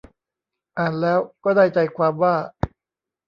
[0.77, 2.35] อ่านแล้วก็ได้ใจความว่า